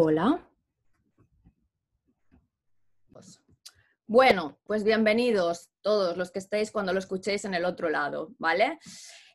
[0.00, 0.48] Hola.
[4.06, 8.78] Bueno, pues bienvenidos todos los que estéis cuando lo escuchéis en el otro lado, ¿vale?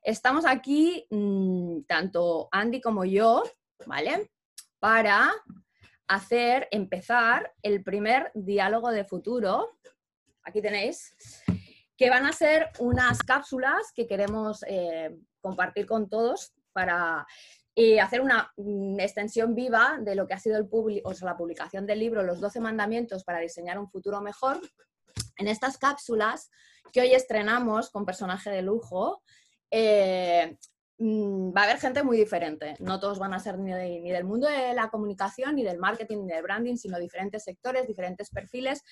[0.01, 3.43] Estamos aquí, mm, tanto Andy como yo,
[3.85, 4.31] ¿vale?
[4.79, 5.33] Para
[6.07, 9.79] hacer, empezar el primer diálogo de futuro.
[10.43, 11.13] Aquí tenéis,
[11.97, 17.27] que van a ser unas cápsulas que queremos eh, compartir con todos para
[17.75, 20.69] y hacer una mm, extensión viva de lo que ha sido el
[21.03, 24.59] o sea, la publicación del libro Los 12 mandamientos para diseñar un futuro mejor.
[25.37, 26.49] En estas cápsulas
[26.91, 29.23] que hoy estrenamos con personaje de lujo,
[29.71, 30.57] eh,
[30.99, 32.75] mm, va a haber gente muy diferente.
[32.79, 36.25] No todos van a ser ni, ni, del mundo de la comunicación, ni del marketing,
[36.25, 38.83] ni del branding, sino diferentes sectores, diferentes perfiles.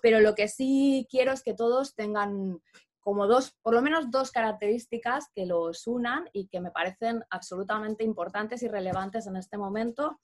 [0.00, 2.60] Pero lo que sí quiero es que todos tengan
[3.00, 8.04] como dos, por lo menos dos características que los unan y que me parecen absolutamente
[8.04, 10.20] importantes y relevantes en este momento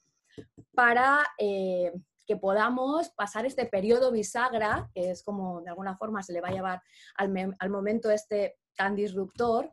[0.73, 1.91] para eh,
[2.25, 6.49] que podamos pasar este periodo bisagra, que es como de alguna forma se le va
[6.49, 6.81] a llevar
[7.15, 9.71] al, momento este tan disruptor,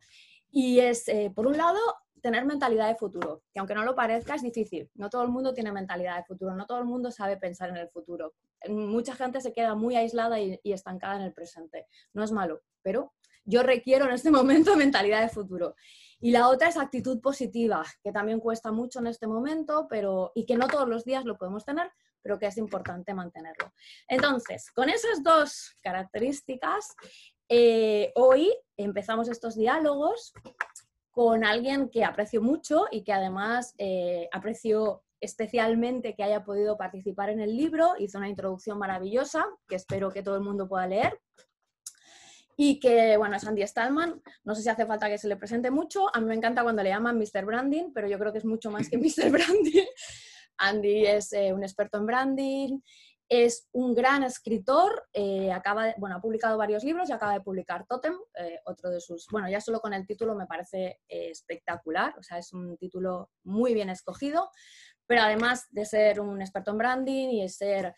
[0.50, 1.80] y es, eh, por un lado,
[2.20, 4.88] tener mentalidad de futuro, que aunque no lo parezca es difícil.
[4.94, 7.76] No todo el mundo tiene mentalidad de futuro, no todo el mundo sabe pensar en
[7.76, 8.34] el futuro.
[8.68, 11.86] Mucha gente se queda muy aislada y estancada en el presente.
[12.12, 13.12] No es malo, pero
[13.44, 15.74] yo requiero en este momento mentalidad de futuro.
[16.20, 20.46] Y la otra es actitud positiva, que también cuesta mucho en este momento, pero y
[20.46, 21.90] que no todos los días lo podemos tener,
[22.22, 23.72] pero que es importante mantenerlo.
[24.06, 26.94] Entonces, con esas dos características,
[27.48, 30.32] eh, hoy empezamos estos diálogos
[31.10, 37.30] con alguien que aprecio mucho y que además eh, aprecio especialmente que haya podido participar
[37.30, 37.94] en el libro.
[37.98, 41.18] Hizo una introducción maravillosa que espero que todo el mundo pueda leer
[42.56, 44.20] y que, bueno, es Andy Stallman.
[44.44, 46.14] No sé si hace falta que se le presente mucho.
[46.14, 47.46] A mí me encanta cuando le llaman Mr.
[47.46, 49.30] Branding, pero yo creo que es mucho más que Mr.
[49.30, 49.86] Branding.
[50.58, 52.80] Andy es eh, un experto en branding,
[53.28, 57.86] es un gran escritor, eh, acaba bueno, ha publicado varios libros y acaba de publicar
[57.86, 62.22] Totem, eh, otro de sus, bueno, ya solo con el título me parece espectacular, o
[62.22, 64.50] sea, es un título muy bien escogido,
[65.12, 67.94] pero además de ser un experto en branding y de ser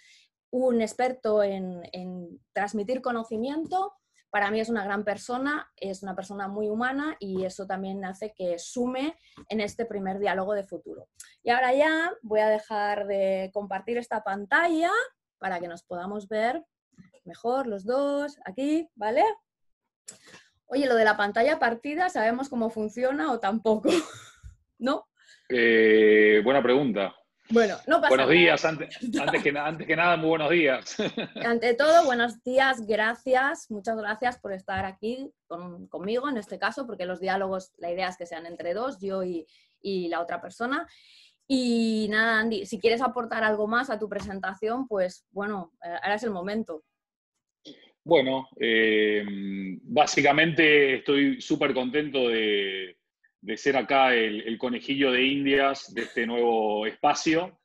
[0.51, 3.93] un experto en, en transmitir conocimiento,
[4.31, 8.35] para mí es una gran persona, es una persona muy humana y eso también hace
[8.35, 9.17] que sume
[9.49, 11.09] en este primer diálogo de futuro.
[11.45, 14.91] Y ahora ya voy a dejar de compartir esta pantalla
[15.39, 16.65] para que nos podamos ver
[17.25, 19.23] mejor los dos aquí, ¿vale?
[20.67, 23.89] Oye, lo de la pantalla partida, ¿sabemos cómo funciona o tampoco?
[24.79, 25.07] ¿No?
[25.49, 27.15] Eh, buena pregunta.
[27.50, 30.97] Bueno, no pasa Buenos días, antes, antes, que, antes que nada, muy buenos días.
[31.44, 35.31] Ante todo, buenos días, gracias, muchas gracias por estar aquí
[35.91, 39.22] conmigo en este caso, porque los diálogos, la idea es que sean entre dos, yo
[39.22, 39.47] y,
[40.09, 40.88] la otra persona.
[41.47, 46.15] Y nada, Andy, si quieres aportar algo más a tu presentación, pues bueno, eh, ahora
[46.15, 46.82] es el momento.
[48.03, 49.22] Bueno, eh,
[49.82, 52.97] básicamente estoy súper contento de,
[53.44, 57.60] de ser acá el, conejillo de Indias de este nuevo espacio.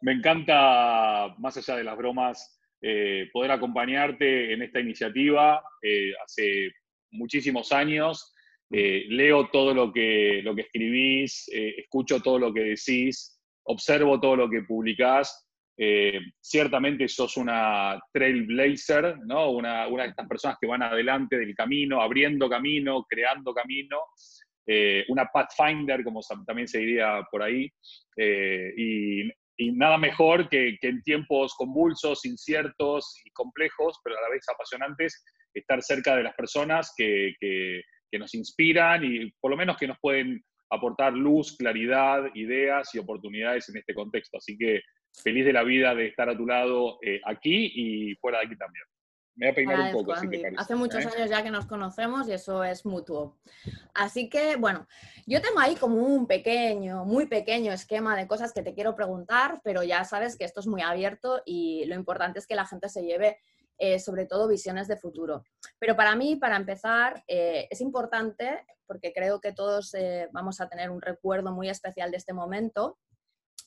[0.00, 5.62] Me encanta, más allá de las bromas, eh, poder acompañarte en esta iniciativa.
[5.80, 6.72] Eh, hace
[7.12, 8.34] muchísimos años
[8.72, 14.34] eh, leo todo lo que, lo que escribís, escucho todo lo que decís, observo todo
[14.34, 15.43] lo que publicás
[15.76, 19.50] eh, ciertamente sos una trailblazer, ¿no?
[19.50, 23.98] Una, de estas personas que van adelante del camino, abriendo camino, creando camino,
[24.66, 27.68] eh, una pathfinder, como también se diría por ahí,
[28.16, 29.30] eh, y,
[29.72, 35.80] nada mejor que, en tiempos convulsos, inciertos y complejos, pero a la vez apasionantes, estar
[35.82, 40.44] cerca de las personas que, que nos inspiran y por lo menos que nos pueden
[40.70, 44.38] aportar luz, claridad, ideas y oportunidades en este contexto.
[44.38, 44.80] Así que
[45.22, 48.56] feliz de la vida de estar a tu lado eh, aquí y fuera de aquí
[48.56, 48.84] también.
[49.36, 50.56] Me voy a peinar un poco, si te parece.
[50.60, 51.08] Hace muchos ¿eh?
[51.14, 53.36] años ya que nos conocemos y eso es mutuo.
[53.92, 54.86] Así que, bueno,
[55.26, 59.60] yo tengo ahí como un pequeño, muy pequeño esquema de cosas que te quiero preguntar,
[59.64, 62.88] pero ya sabes que esto es muy abierto y lo importante es que la gente
[62.88, 63.38] se lleve
[63.76, 65.42] eh, sobre todo visiones de futuro.
[65.80, 69.96] Pero para mí, para empezar, es importante, porque creo que todos
[70.30, 72.98] vamos a tener un recuerdo muy especial de este momento,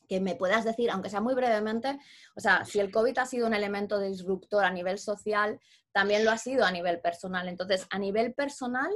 [0.07, 1.99] que me puedas decir, aunque sea muy brevemente,
[2.35, 5.59] o sea, si el COVID ha sido un elemento disruptor a nivel social,
[5.91, 7.47] también lo ha sido a nivel personal.
[7.47, 8.89] Entonces, a nivel personal,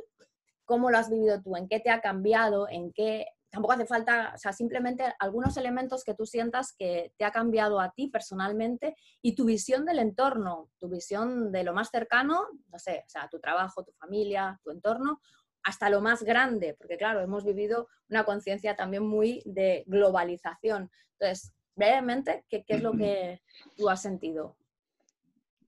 [0.65, 1.55] ¿cómo lo has vivido tú?
[1.55, 2.69] ¿En qué te ha cambiado?
[2.69, 3.25] ¿En qué?
[3.49, 7.81] Tampoco hace falta, o sea, simplemente algunos elementos que tú sientas que te ha cambiado
[7.81, 12.79] a ti personalmente y tu visión del entorno, tu visión de lo más cercano, no
[12.79, 15.19] sé, o sea, tu trabajo, tu familia, tu entorno,
[15.63, 20.89] hasta lo más grande, porque claro, hemos vivido una conciencia también muy de globalización.
[21.19, 23.41] Entonces, brevemente, ¿qué, es lo que
[23.77, 24.57] tú has sentido?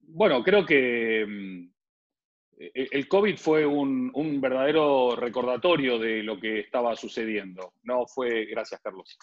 [0.01, 1.73] Bueno, creo que mm,
[2.59, 4.11] e-, el COVID fue un,
[4.41, 7.73] verdadero recordatorio de lo que estaba sucediendo.
[7.83, 9.17] No fue, gracias Carlos,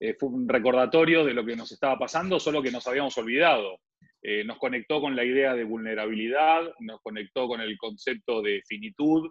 [0.00, 3.80] eh, fue un recordatorio de lo que nos estaba pasando, solo que nos habíamos olvidado.
[4.20, 9.30] Eh, nos conectó con la idea de vulnerabilidad, nos conectó con el concepto de finitud,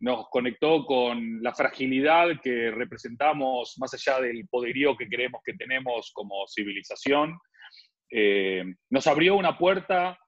[0.00, 6.10] nos conectó con la fragilidad que representamos más allá del poderío que creemos que tenemos
[6.12, 7.38] como civilización.
[8.10, 10.18] Eh, nos abrió una puerta,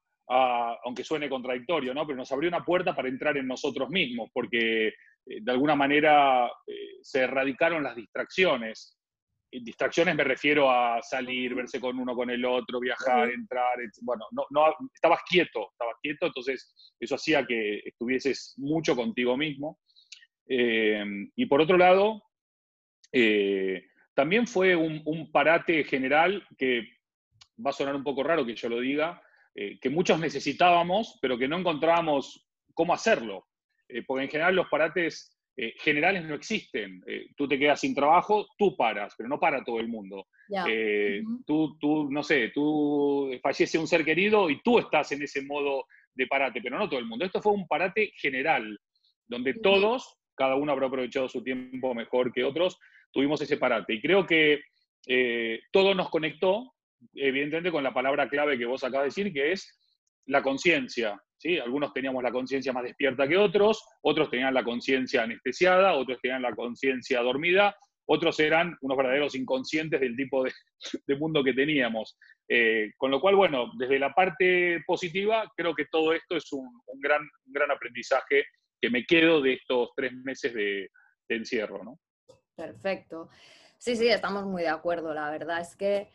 [0.85, 2.07] aunque suene contradictorio, ¿no?
[2.07, 4.93] pero nos abrió una puerta para entrar en nosotros mismos, porque eh,
[5.41, 6.51] de alguna manera
[7.01, 8.99] se erradicaron las distracciones
[9.61, 14.47] distracciones me refiero a salir, verse con uno, con el otro, viajar, entrar, bueno, no,
[14.51, 19.79] no, estabas quieto, estabas quieto, entonces eso hacía que estuvieses mucho contigo mismo.
[20.49, 21.05] Eh,
[21.37, 22.23] y por otro lado,
[23.13, 23.85] eh,
[24.15, 26.89] también fue un, parate general que
[27.65, 29.23] va a sonar un poco raro que yo lo diga,
[29.55, 33.47] eh, que muchos necesitábamos, pero que no encontrábamos cómo hacerlo.
[34.07, 37.03] porque en general los parates eh, generales no existen.
[37.07, 40.27] Eh, tú te quedas sin trabajo, tú paras, pero no para todo el mundo.
[40.67, 45.43] Eh, tú, tú, no sé, tú fallece un ser querido y tú estás en ese
[45.43, 45.85] modo
[46.15, 47.25] de parate, pero no todo el mundo.
[47.25, 48.79] Esto fue un parate general,
[49.27, 52.79] donde todos, cada uno habrá aprovechado su tiempo mejor que otros,
[53.13, 53.95] tuvimos ese parate.
[53.95, 54.61] Y creo que
[55.71, 56.73] todo nos conectó,
[57.15, 59.79] evidentemente, con la palabra clave que vos acabas de decir, que es
[60.27, 61.21] la conciencia.
[61.63, 66.43] Algunos teníamos la conciencia más despierta que otros, otros tenían la conciencia anestesiada, otros tenían
[66.43, 70.53] la conciencia dormida, otros eran unos verdaderos inconscientes del tipo de,
[71.19, 72.17] mundo que teníamos.
[72.49, 76.69] Eh, con lo cual, bueno, desde la parte positiva, creo que todo esto es un,
[77.01, 78.45] gran, gran aprendizaje
[78.81, 80.91] que me quedo de estos tres meses de,
[81.29, 81.83] encierro.
[81.83, 81.99] ¿no?
[82.55, 83.31] Perfecto.
[83.79, 85.15] Sí, sí, estamos muy de acuerdo.
[85.15, 86.11] La verdad es que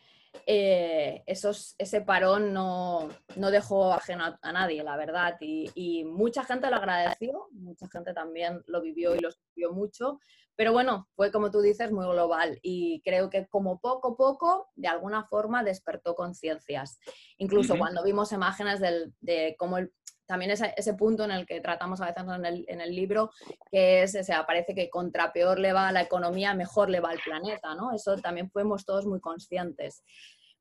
[0.46, 5.38] eh, ese parón no, dejó ajeno a, nadie, la verdad.
[5.40, 10.20] Y, mucha gente lo agradeció, mucha gente también lo vivió y lo sufrió mucho.
[10.56, 12.60] Pero bueno, fue como tú dices, muy global.
[12.62, 17.00] Y creo que como poco a poco, de alguna forma, despertó conciencias.
[17.38, 18.82] Incluso cuando vimos imágenes
[19.20, 19.94] de cómo el,
[20.28, 23.32] también ese, ese, punto en el que tratamos a veces en el, en el libro,
[23.72, 27.00] que es, o sea, parece que contra peor le va a la economía, mejor le
[27.00, 27.94] va al planeta, ¿no?
[27.94, 30.04] Eso también fuimos todos muy conscientes.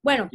[0.03, 0.31] Bueno,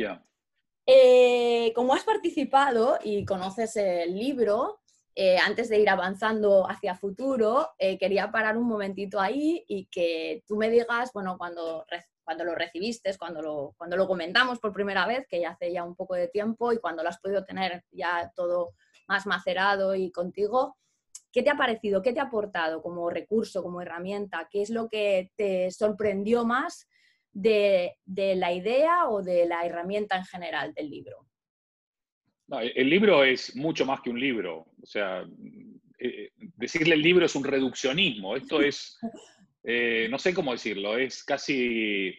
[0.86, 4.82] eh, como has participado y conoces el libro,
[5.14, 10.44] eh, antes de ir avanzando hacia futuro, eh, quería parar un momentito ahí y que
[10.48, 11.86] tú me digas, bueno, cuando,
[12.24, 15.84] cuando lo recibiste, cuando lo, cuando lo comentamos por primera vez, que ya hace ya
[15.84, 18.74] un poco de tiempo, y cuando lo has podido tener ya todo
[19.12, 20.78] más macerado y contigo.
[21.34, 22.02] ¿Qué te ha parecido?
[22.02, 24.48] ¿Qué te ha aportado como recurso, como herramienta?
[24.50, 26.88] ¿Qué es lo que te sorprendió más
[27.34, 31.28] de, la idea o de la herramienta en general del libro?
[32.76, 34.68] el libro es mucho más que un libro.
[34.82, 35.26] O sea,
[36.00, 38.36] eh, decirle el libro es un reduccionismo.
[38.38, 38.98] Esto es,
[39.64, 42.14] eh, no sé cómo decirlo, es casi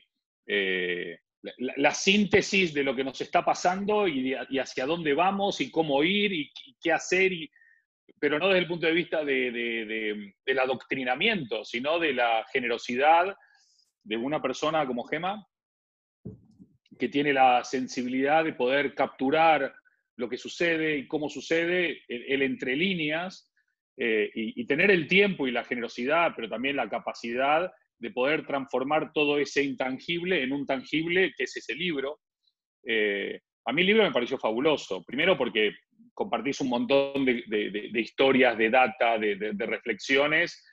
[0.47, 1.19] eh,
[1.59, 6.33] la, síntesis de lo que nos está pasando y, hacia dónde vamos y cómo ir
[6.33, 7.51] y, qué hacer, y,
[8.19, 13.37] pero no desde el punto de vista de, del adoctrinamiento, sino de la generosidad
[14.05, 15.47] de una persona como Gema,
[16.99, 19.75] que tiene la sensibilidad de poder capturar
[20.17, 23.51] lo que sucede y cómo sucede, el, entre líneas,
[23.97, 29.13] eh, y, tener el tiempo y la generosidad, pero también la capacidad de poder transformar
[29.13, 32.19] todo ese intangible en un tangible que es ese libro.
[32.85, 35.77] Eh, a mí el libro me pareció fabuloso, primero porque
[36.13, 40.65] compartís un montón de, historias, de data, de, reflexiones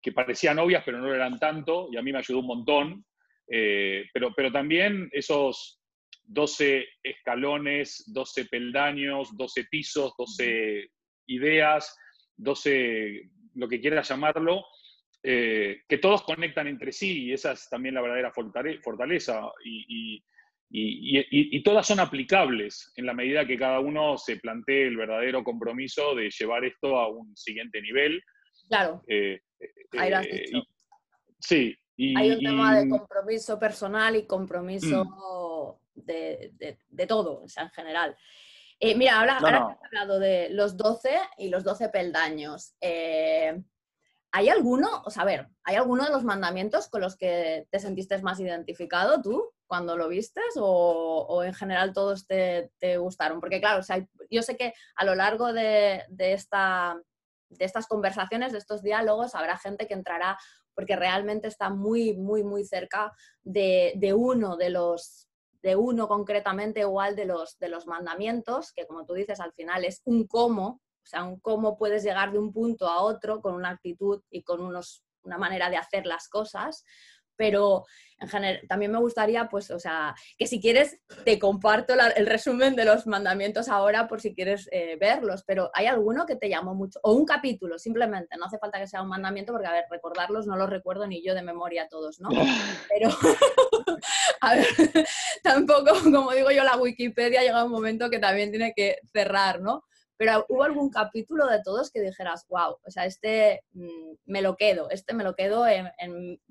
[0.00, 3.04] que parecían obvias pero no lo eran tanto y a mí me ayudó un montón,
[3.48, 5.82] eh, pero, pero también esos
[6.22, 10.90] 12 escalones, 12 peldaños, 12 pisos, 12
[11.26, 11.98] ideas,
[12.36, 14.64] 12, lo que quieras llamarlo,
[15.22, 20.24] eh, que todos conectan entre sí y esa es también la verdadera fortaleza y,
[21.62, 26.30] todas son aplicables en la medida que cada uno se plantee el verdadero compromiso de
[26.30, 28.22] llevar esto a un siguiente nivel.
[28.68, 29.02] Claro.
[29.08, 30.62] Eh, eh,
[31.38, 31.76] sí.
[32.16, 36.00] Hay un tema de compromiso personal y compromiso mm.
[36.02, 38.16] de, todo, o sea, en general.
[38.96, 42.74] mira, ahora, has hablado de los 12 y los 12 peldaños.
[44.32, 48.20] ¿Hay alguno, o sea, ver, ¿hay alguno de los mandamientos con los que te sentiste
[48.22, 53.40] más identificado tú cuando lo vistes o, en general todos te, gustaron?
[53.40, 57.00] Porque claro, o sea, yo sé que a lo largo de, esta,
[57.48, 60.38] de estas conversaciones, de estos diálogos, habrá gente que entrará
[60.74, 65.26] porque realmente está muy, muy, muy cerca de, de uno de los
[65.62, 69.84] de uno concretamente igual de los, de los mandamientos, que como tú dices, al final
[69.84, 73.54] es un cómo, o sea, un cómo puedes llegar de un punto a otro con
[73.54, 76.84] una actitud y con unos, una manera de hacer las cosas,
[77.40, 77.86] pero
[78.18, 82.76] en general también me gustaría, pues, o sea, que si quieres te comparto el resumen
[82.76, 86.74] de los mandamientos ahora por si quieres eh, verlos, pero ¿hay alguno que te llamó
[86.74, 87.00] mucho?
[87.02, 90.46] O un capítulo, simplemente, no hace falta que sea un mandamiento porque, a ver, recordarlos
[90.46, 92.28] no los recuerdo ni yo de memoria todos, ¿no?
[92.90, 93.08] Pero,
[94.42, 94.66] a ver,
[95.42, 99.84] tampoco, como digo yo, la Wikipedia llega un momento que también tiene que cerrar, ¿no?
[100.20, 104.54] Pero hubo algún capítulo de todos que dijeras, wow, o sea, este mm, me lo
[104.54, 105.64] quedo, este me lo quedo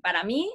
[0.02, 0.52] para mí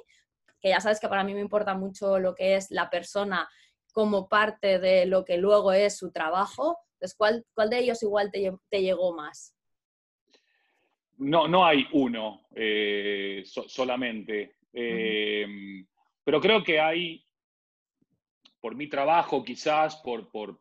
[0.60, 3.48] que ya sabes que para mí me importa mucho lo que es la persona
[3.94, 6.76] como parte de lo que luego es su trabajo.
[6.92, 9.56] Entonces, ¿cuál, cuál de ellos igual te, te, llegó más?
[11.16, 14.56] No, no hay uno eh, solamente.
[14.74, 15.46] Eh,
[16.22, 17.24] pero creo que hay,
[18.60, 20.60] por mi trabajo quizás, por, por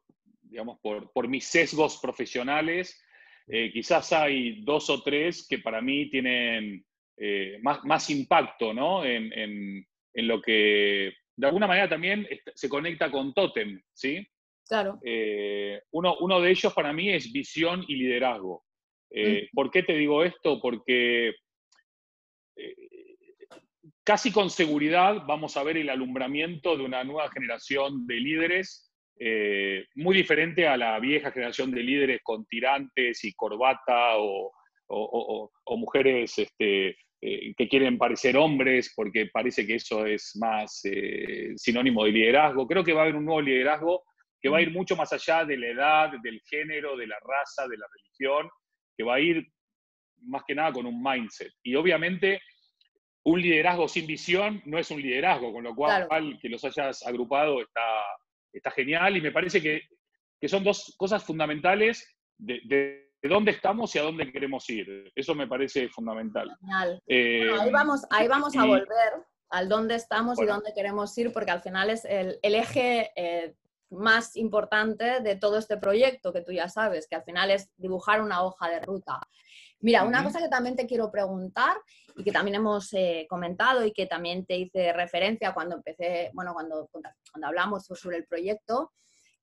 [0.56, 3.04] digamos, por, por, mis sesgos profesionales,
[3.48, 6.86] eh, quizás hay dos o tres que para mí tienen
[7.62, 9.06] más, más, impacto ¿no?
[9.06, 9.32] en,
[10.16, 14.26] en lo que de alguna manera también se conecta con Totem, ¿sí?
[14.68, 15.00] Claro.
[15.04, 18.64] Eh, uno, uno, de ellos para mí es visión y liderazgo.
[19.12, 20.60] Eh, ¿Por qué te digo esto?
[20.60, 21.36] Porque
[22.56, 22.76] eh,
[24.04, 28.85] casi con seguridad vamos a ver el alumbramiento de una nueva generación de líderes
[29.96, 34.52] muy diferente a la vieja generación de líderes con tirantes y corbata o,
[34.88, 41.54] o mujeres este, eh, que quieren parecer hombres porque parece que eso es más eh,
[41.56, 42.68] sinónimo de liderazgo.
[42.68, 44.04] Creo que va a haber un nuevo liderazgo
[44.40, 47.68] que va a ir mucho más allá de la edad, del género, de la raza,
[47.68, 48.48] de la religión,
[48.96, 49.44] que va a ir
[50.22, 51.52] más que nada con un mindset.
[51.64, 52.42] Y obviamente
[53.24, 57.60] un liderazgo sin visión no es un liderazgo, con lo cual que los hayas agrupado
[57.60, 58.04] está,
[58.58, 59.82] está genial y me parece que,
[60.40, 65.12] que son dos cosas fundamentales de de dónde estamos y a dónde queremos ir.
[65.16, 66.56] Eso me parece fundamental.
[67.08, 69.14] Eh, ahí vamos, ahí vamos a volver
[69.50, 73.56] al dónde estamos y dónde queremos ir, porque al final es el, eje eh,
[73.90, 78.22] más importante de todo este proyecto, que tú ya sabes, que al final es dibujar
[78.22, 79.20] una hoja de ruta.
[79.86, 81.78] Mira, una cosa que también te quiero preguntar
[82.16, 86.56] y que también hemos eh, comentado y que también te hice referencia cuando empecé, bueno,
[86.56, 88.92] cuando, cuando hablamos sobre el proyecto,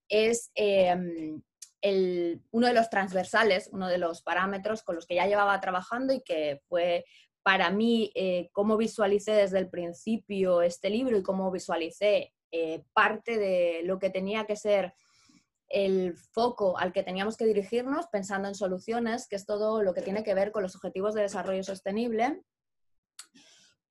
[0.09, 6.13] es uno de los transversales, uno de los parámetros con los que ya llevaba trabajando
[6.13, 7.05] y que fue
[7.45, 13.39] para mí eh, cómo visualicé desde el principio este libro y cómo visualicé eh, parte
[13.39, 14.93] de lo que tenía que ser
[15.73, 20.03] el foco al que teníamos que dirigirnos pensando en soluciones, que es todo lo que
[20.03, 22.43] tiene que ver con los objetivos de desarrollo sostenible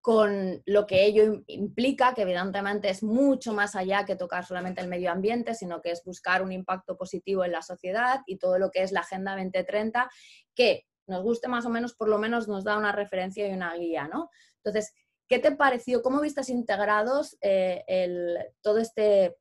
[0.02, 4.88] con lo que ello implica, que evidentemente es mucho más allá que tocar solamente el
[4.88, 8.72] medio ambiente, sino que es buscar un impacto positivo en la sociedad y todo lo
[8.72, 10.10] que es la Agenda 2030,
[10.56, 13.76] que nos guste más o menos, por lo menos nos da una referencia y una
[13.76, 14.32] guía, ¿no?
[14.64, 14.92] Entonces,
[15.28, 16.02] ¿qué te pareció?
[16.02, 19.38] ¿Cómo vistas integrados eh, el, todo, este,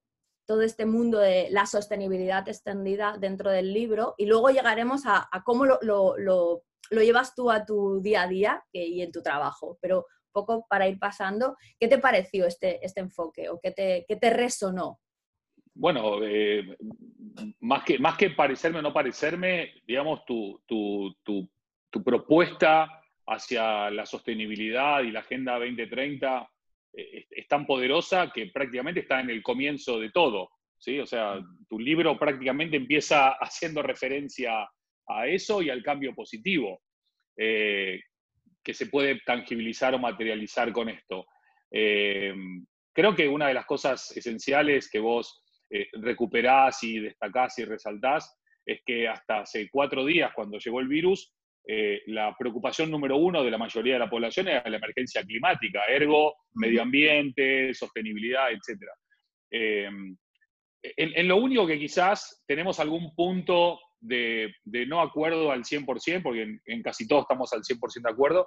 [0.50, 4.16] todo este mundo de la sostenibilidad extendida dentro del libro?
[4.18, 8.64] Y luego llegaremos a, cómo lo, lo, lo, llevas tú a tu día a día
[8.72, 9.78] y en tu trabajo.
[9.80, 14.16] Pero poco para ir pasando, ¿qué te pareció este, este enfoque o qué te, qué
[14.16, 14.98] te resonó?
[15.72, 16.76] Bueno, eh,
[17.60, 21.48] más, que, más que parecerme o no parecerme, digamos, tu, tu, tu,
[22.02, 26.50] propuesta hacia la sostenibilidad y la Agenda 2030
[26.92, 30.50] eh, es, tan poderosa que prácticamente está en el comienzo de todo.
[30.78, 30.98] ¿sí?
[30.98, 34.68] O sea, tu libro prácticamente empieza haciendo referencia
[35.06, 36.80] a eso y al cambio positivo.
[37.36, 38.00] Eh,
[38.62, 41.26] que se puede tangibilizar o materializar con esto.
[41.70, 42.34] Eh,
[42.92, 48.36] creo que una de las cosas esenciales que vos eh, recuperás y destacás y resaltás
[48.66, 51.32] es que hasta hace cuatro días, cuando llegó el virus,
[51.66, 55.84] eh, la preocupación número uno de la mayoría de la población era la emergencia climática,
[55.86, 58.82] ergo, medio ambiente, sostenibilidad, etc.
[59.50, 60.16] En,
[60.82, 64.54] en, lo único que quizás tenemos algún punto de,
[64.86, 68.46] no acuerdo al 100%, porque en, casi todos estamos al 100% de acuerdo.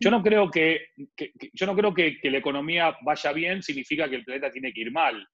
[0.00, 0.88] Yo no creo que,
[1.54, 4.92] yo no creo que, la economía vaya bien significa que el planeta tiene que ir
[4.92, 5.26] mal.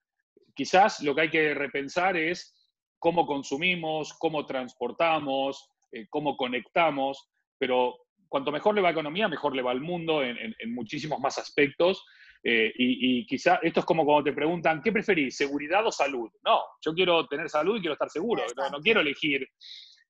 [0.54, 2.54] Quizás lo que hay que repensar es
[2.98, 7.28] cómo consumimos, cómo transportamos, eh, cómo conectamos,
[7.58, 11.18] pero cuanto mejor le va a la economía, mejor le va al mundo en, muchísimos
[11.20, 12.04] más aspectos.
[12.42, 16.30] Eh, y, y, quizá esto es como cuando te preguntan, ¿qué preferís, seguridad o salud?
[16.44, 19.48] No, yo quiero tener salud y quiero estar seguro, no, quiero elegir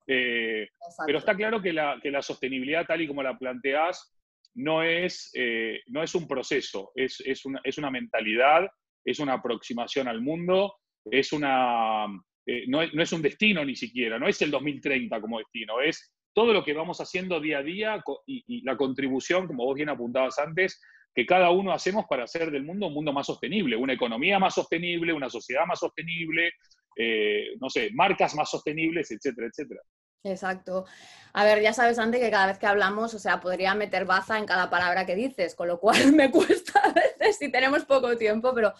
[0.09, 0.67] Eh,
[1.05, 4.13] pero está claro que la, que la, sostenibilidad, tal y como la planteás,
[4.55, 8.67] no es, eh, no es un proceso, es, es, una, es, una, mentalidad,
[9.03, 10.75] es una aproximación al mundo,
[11.11, 12.07] es una,
[12.49, 15.81] eh, no, es, no, es, un destino ni siquiera, no es el 2030 como destino,
[15.81, 19.89] es todo lo que vamos haciendo día a día y, la contribución, como vos bien
[19.89, 20.79] apuntabas antes,
[21.13, 24.53] que cada uno hacemos para hacer del mundo un mundo más sostenible, una economía más
[24.53, 26.53] sostenible, una sociedad más sostenible,
[26.95, 29.81] eh, no sé, marcas más sostenibles, etcétera, etcétera.
[30.23, 30.85] Exacto.
[31.33, 34.37] A ver, ya sabes, antes que cada vez que hablamos, o sea, podría meter baza
[34.37, 38.15] en cada palabra que dices, con lo cual me cuesta a veces si tenemos poco
[38.15, 38.73] tiempo, pero,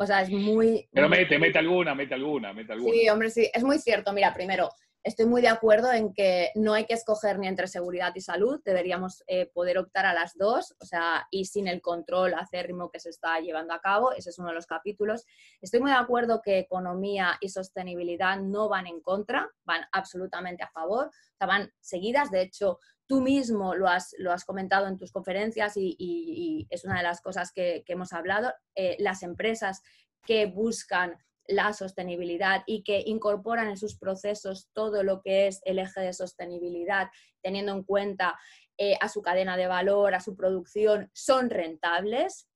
[0.00, 0.88] o sea, es muy...
[0.92, 2.94] Pero mete, mete alguna, mete alguna, mete alguna.
[2.94, 4.14] Sí, hombre, sí, es muy cierto.
[4.14, 4.70] Mira, primero,
[5.02, 8.60] estoy muy de acuerdo en que no hay que escoger ni entre seguridad y salud,
[8.64, 13.00] deberíamos eh, poder optar a las dos, o sea, y sin el control acérrimo que
[13.00, 15.24] se está llevando a cabo, ese es uno de los capítulos.
[15.60, 20.70] Estoy muy de acuerdo que economía y sostenibilidad no van en contra, van absolutamente a
[20.70, 21.46] favor, o
[21.80, 26.84] seguidas, de hecho, tú mismo lo has, lo has comentado en tus conferencias y, es
[26.84, 29.82] una de las cosas que, hemos hablado, eh, las empresas
[30.24, 31.16] que buscan
[31.50, 36.12] la sostenibilidad y que incorporan en sus procesos todo lo que es el eje de
[36.12, 37.08] sostenibilidad,
[37.42, 38.38] teniendo en cuenta
[38.78, 42.48] eh, a su cadena de valor, a su producción, son rentables.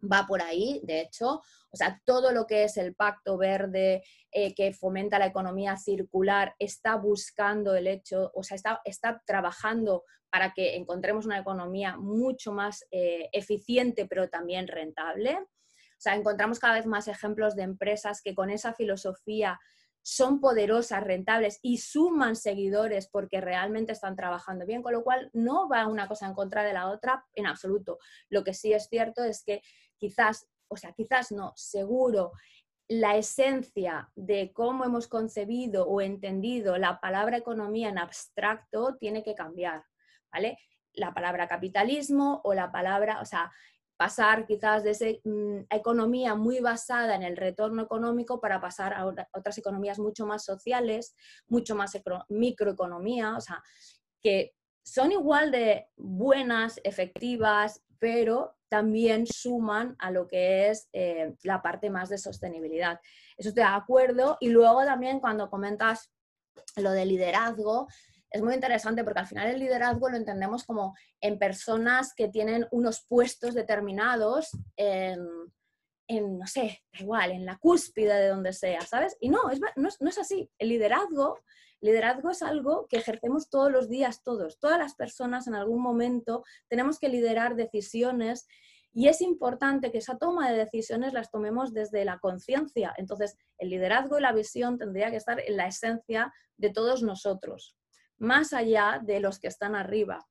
[0.00, 1.40] Va por ahí, de hecho.
[1.70, 6.54] O sea, todo lo que es el pacto verde eh, que fomenta la economía circular
[6.58, 12.52] está buscando el hecho, o sea, está, está trabajando para que encontremos una economía mucho
[12.52, 15.38] más eh, eficiente, pero también rentable.
[15.96, 19.58] O sea, encontramos cada vez más ejemplos de empresas que con esa filosofía
[20.02, 25.68] son poderosas, rentables y suman seguidores porque realmente están trabajando bien, con lo cual no
[25.68, 27.98] va una cosa en contra de la otra en absoluto.
[28.28, 29.62] Lo que sí es cierto es que
[29.96, 32.30] quizás, o sea, quizás no, seguro,
[32.86, 39.34] la esencia de cómo hemos concebido o entendido la palabra economía en abstracto tiene que
[39.34, 39.82] cambiar,
[40.32, 40.56] ¿vale?
[40.92, 43.50] La palabra capitalismo o la palabra, o sea,
[43.96, 49.06] pasar quizás de esa mm, economía muy basada en el retorno económico para pasar a
[49.06, 51.14] otras economías mucho más sociales,
[51.48, 53.62] mucho más microeconomía, o sea,
[54.22, 54.54] que
[54.84, 61.90] son igual de buenas, efectivas, pero también suman a lo que es eh, la parte
[61.90, 63.00] más de sostenibilidad.
[63.36, 64.36] Eso estoy de acuerdo.
[64.40, 66.12] Y luego también cuando comentas
[66.76, 67.88] lo de liderazgo,
[68.36, 72.66] es muy interesante porque al final el liderazgo lo entendemos como en personas que tienen
[72.70, 75.18] unos puestos determinados en,
[76.38, 79.16] no sé, da igual, en la cúspide de donde sea, ¿sabes?
[79.20, 80.50] Y no, es, no, no es así.
[80.58, 81.40] El liderazgo,
[81.80, 84.58] liderazgo es algo que ejercemos todos los días, todos.
[84.58, 88.46] Todas las personas en algún momento tenemos que liderar decisiones
[88.92, 92.94] y es importante que esa toma de decisiones las tomemos desde la conciencia.
[92.98, 97.76] Entonces, el liderazgo y la visión tendría que estar en la esencia de todos nosotros
[98.18, 100.26] más allá de los que están arriba,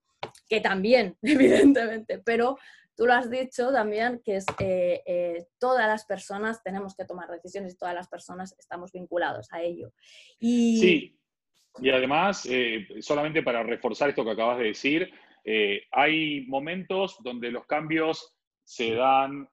[0.49, 2.57] que también, evidentemente, pero
[2.95, 7.29] tú lo has dicho también, que es, eh, eh, todas las personas tenemos que tomar
[7.29, 9.91] decisiones y todas las personas estamos vinculados a ello.
[10.39, 10.79] Y...
[10.79, 11.19] Sí,
[11.79, 15.11] y además, eh, solamente para reforzar esto que acabas de decir,
[15.91, 19.47] hay momentos donde los cambios se dan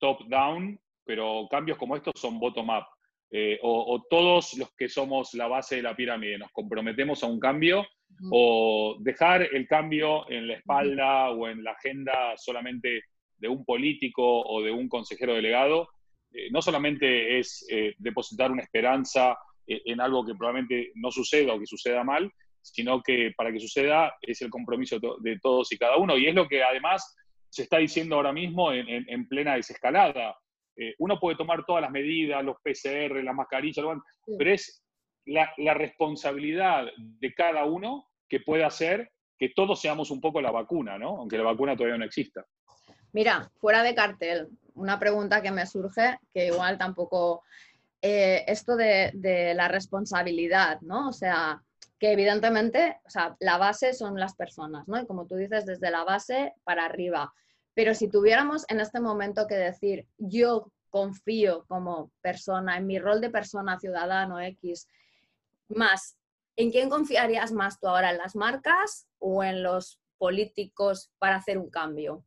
[0.00, 2.86] top-down, pero cambios como estos son bottom-up.
[3.30, 7.38] Eh, o, todos los que somos la base de la pirámide nos comprometemos a un
[7.38, 7.86] cambio,
[8.32, 13.02] o dejar el cambio en la espalda o en la agenda solamente
[13.36, 15.88] de un político o de un consejero delegado,
[16.32, 19.36] eh, no solamente es eh, depositar una esperanza
[19.66, 24.14] en algo que probablemente no suceda o que suceda mal, sino que para que suceda
[24.22, 26.16] es el compromiso de todos y cada uno.
[26.16, 27.14] Y es lo que además
[27.50, 30.34] se está diciendo ahora mismo en plena desescalada.
[30.80, 33.84] Eh, uno puede tomar todas las medidas, los PCR, las mascarillas,
[34.38, 34.80] pero es
[35.26, 40.96] la, responsabilidad de cada uno que puede hacer que todos seamos un poco la vacuna,
[40.96, 41.18] ¿no?
[41.18, 42.46] Aunque la vacuna todavía no exista.
[43.12, 47.42] Mira, fuera de cartel, una pregunta que me surge, que igual tampoco,
[48.00, 51.08] eh, esto de, de, la responsabilidad, ¿no?
[51.08, 51.60] O sea,
[51.98, 55.00] que evidentemente, o sea, la base son las personas, ¿no?
[55.00, 57.32] Y como tú dices, desde la base para arriba.
[57.78, 63.20] Pero si tuviéramos en este momento que decir, yo confío como persona, en mi rol
[63.20, 64.88] de persona, ciudadano X,
[65.68, 66.18] más,
[66.56, 68.10] ¿en quién confiarías más tú ahora?
[68.10, 72.24] ¿En las marcas o en los políticos para hacer un cambio?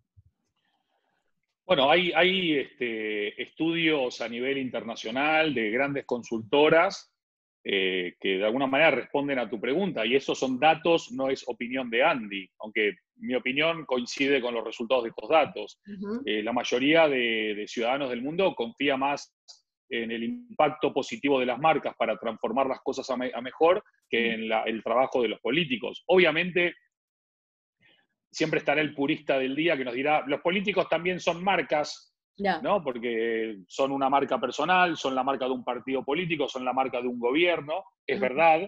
[1.66, 7.14] Bueno, hay, este, estudios a nivel internacional de grandes consultoras
[7.66, 10.06] eh, que de alguna manera responden a tu pregunta.
[10.06, 14.66] Y esos son datos, no es opinión de Andy, aunque mi opinión coincide con los
[14.66, 15.80] resultados de estos datos.
[16.26, 19.34] Eh, la mayoría de, ciudadanos del mundo confía más
[19.90, 24.52] en el impacto positivo de las marcas para transformar las cosas a, mejor que en
[24.52, 26.04] el trabajo de los políticos.
[26.08, 26.76] Obviamente,
[28.32, 32.16] siempre estará el purista del día que nos dirá, los políticos también son marcas,
[32.64, 32.82] ¿no?
[32.82, 37.02] Porque son una marca personal, son la marca de un partido político, son la marca
[37.02, 38.62] de un gobierno, es verdad.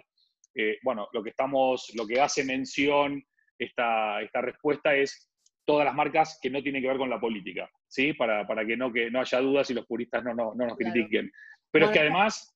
[0.53, 3.23] Eh, bueno, lo que estamos, lo que hace mención
[3.57, 5.29] esta, esta respuesta es
[5.65, 8.13] todas las marcas que no tienen que ver con la política, ¿sí?
[8.13, 11.31] Para, que, no, que no haya dudas y los puristas no, no, nos critiquen.
[11.71, 12.55] Pero es que además...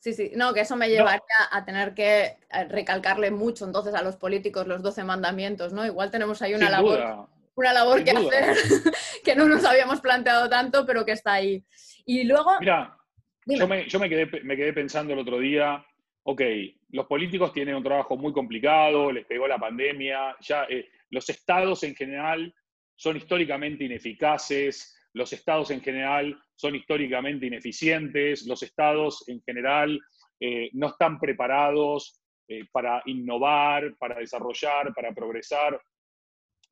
[0.00, 1.20] Sí, sí, no, que eso me llevaría
[1.50, 2.36] a tener que
[2.68, 5.84] recalcarle mucho entonces a los políticos los 12 mandamientos, ¿no?
[5.84, 8.54] Igual tenemos ahí una labor, una labor que hacer
[9.24, 11.64] que no nos habíamos planteado tanto, pero que está ahí.
[12.06, 12.52] Y luego...
[12.60, 12.96] Mira,
[13.44, 15.84] yo, me, yo me, quedé, me quedé pensando el otro día,
[16.22, 16.42] ok,
[16.90, 21.82] los políticos tienen un trabajo muy complicado, les pegó la pandemia, ya eh, los estados
[21.82, 22.54] en general
[22.96, 30.00] son históricamente ineficaces, los estados en general son históricamente ineficientes, los estados en general
[30.40, 35.80] eh, no están preparados eh, para innovar, para desarrollar, para progresar.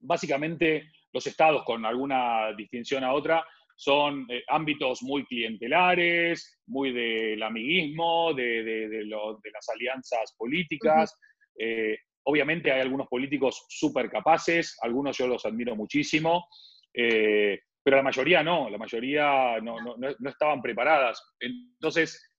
[0.00, 7.42] Básicamente, los estados, con alguna distinción a otra, son eh, ámbitos muy clientelares, muy del
[7.42, 11.14] amiguismo, de, las alianzas políticas.
[12.28, 16.48] Obviamente hay algunos políticos súper capaces, algunos yo los admiro muchísimo,
[16.92, 19.78] eh, pero la mayoría no, la mayoría no,
[20.28, 21.22] estaban preparadas.
[21.38, 22.32] Entonces,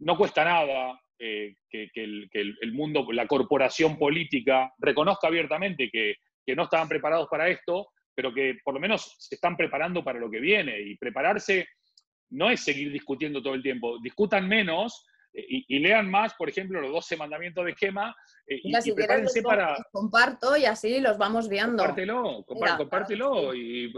[0.00, 6.64] no cuesta nada eh, que, el, mundo, la corporación política reconozca abiertamente que, que no
[6.64, 10.40] estaban preparados para esto, pero que por lo menos se están preparando para lo que
[10.40, 10.80] viene.
[10.80, 11.66] Y prepararse
[12.30, 16.92] no es seguir discutiendo todo el tiempo, discutan menos y, lean más, por ejemplo, los
[16.92, 18.14] 12 mandamientos de Gema
[18.46, 19.76] eh, y, prepárense para...
[19.92, 21.82] Comparto y así los vamos viendo.
[21.82, 23.54] Compártelo, compártelo.
[23.54, 23.92] Y,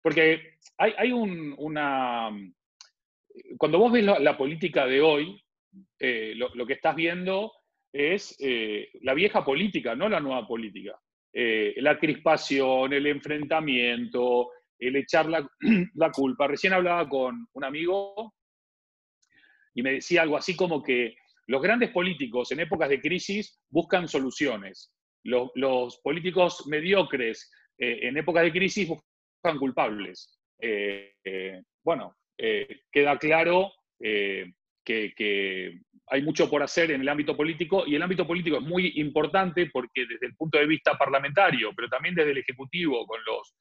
[0.00, 2.30] porque hay, hay un, una...
[3.58, 5.42] Cuando vos ves la, política de hoy,
[5.98, 7.52] eh, lo, que estás viendo
[7.92, 10.98] es eh, la vieja política, no la nueva política.
[11.38, 15.26] La crispación, el enfrentamiento, el echar
[15.94, 16.46] la, culpa.
[16.46, 18.34] Recién hablaba con un amigo
[19.74, 24.08] y me decía algo así como que los grandes políticos en épocas de crisis buscan
[24.08, 24.92] soluciones.
[25.22, 30.38] Los, políticos mediocres eh, en épocas de crisis buscan culpables.
[30.60, 32.16] Eh, eh, bueno,
[32.92, 33.72] queda claro
[34.86, 38.92] que, hay mucho por hacer en el ámbito político y el ámbito político es muy
[38.94, 43.56] importante porque desde el punto de vista parlamentario, pero también desde el Ejecutivo con los,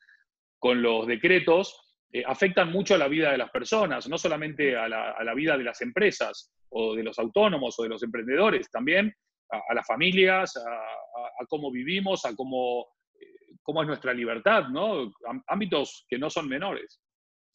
[0.60, 1.82] con los decretos,
[2.14, 5.64] eh, afectan mucho a la vida de las personas, no solamente a la, vida de
[5.64, 9.12] las empresas o de los autónomos o de los emprendedores, también
[9.50, 12.86] a, las familias, a, cómo vivimos, a cómo,
[13.20, 15.12] eh, cómo es nuestra libertad, ¿no?
[15.48, 17.02] Ámbitos que no son menores.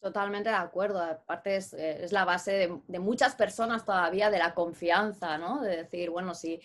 [0.01, 0.99] Totalmente de acuerdo.
[0.99, 5.61] Aparte es, eh, la base de, muchas personas todavía de la confianza, ¿no?
[5.61, 6.59] De decir, bueno, sí.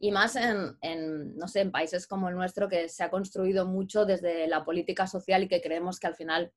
[0.00, 3.64] Y más en, en, no sé, en países como el nuestro que se ha construido
[3.64, 6.52] mucho desde la política social y que creemos que al final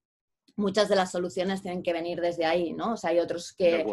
[0.55, 2.93] muchas de las soluciones tienen que venir desde ahí, ¿no?
[2.93, 3.85] O sea, hay otros que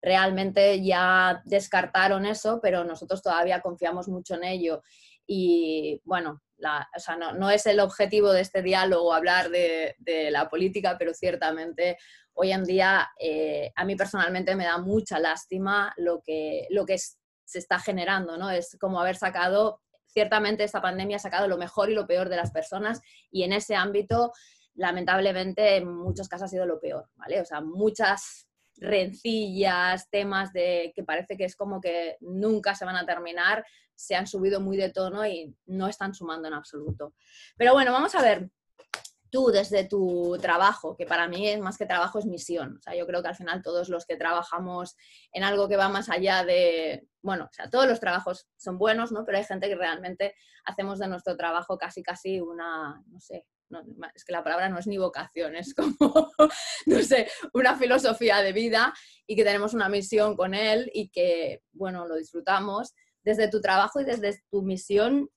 [0.00, 4.82] realmente ya descartaron eso, pero nosotros todavía confiamos mucho en ello.
[5.26, 9.94] Y bueno, o sea, no, es el objetivo de este diálogo hablar de,
[10.30, 11.98] la política, pero ciertamente
[12.34, 16.98] hoy en día eh, a mí personalmente me da mucha lástima lo que, lo que
[16.98, 18.50] se está generando, ¿no?
[18.50, 22.36] Es como haber sacado, ciertamente esta pandemia ha sacado lo mejor y lo peor de
[22.36, 24.32] las personas y en ese ámbito
[24.76, 27.40] lamentablemente en muchos casos ha sido lo peor, ¿vale?
[27.40, 28.46] O sea, muchas
[28.78, 33.64] rencillas, temas de que parece que es como que nunca se van a terminar,
[33.96, 37.14] se han subido muy de tono y no están sumando en absoluto.
[37.56, 38.50] Pero bueno, vamos a ver,
[39.30, 42.76] tú desde tu trabajo, que para mí es más que trabajo, es misión.
[42.78, 44.96] O sea, yo creo que al final todos los que trabajamos
[45.32, 49.12] en algo que va más allá de, bueno, o sea, todos los trabajos son buenos,
[49.12, 49.24] ¿no?
[49.24, 53.46] Pero hay gente que realmente hacemos de nuestro trabajo casi, casi una, no sé,
[54.14, 55.96] es que la palabra no es ni vocación, es como,
[56.86, 58.94] no sé, una filosofía de vida
[59.26, 62.94] y que tenemos una misión con él y que, bueno, lo disfrutamos.
[63.26, 65.28] Desde tu trabajo y desde tu misión,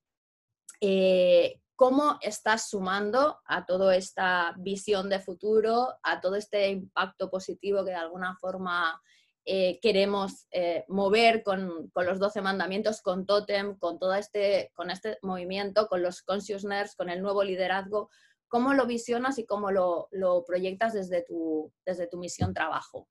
[0.80, 7.84] eh, ¿cómo estás sumando a toda esta visión de futuro, a todo este impacto positivo
[7.84, 9.02] que de alguna forma
[9.44, 15.18] eh, queremos eh, mover con, los 12 mandamientos, con Totem, con todo este, con este
[15.24, 18.12] movimiento, con los consciousness, con el nuevo liderazgo.
[18.48, 20.10] ¿Cómo lo visionas y cómo lo,
[20.46, 23.08] proyectas desde tu, desde tu misión trabajo?